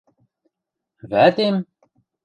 Вӓтем?! 1.11 1.55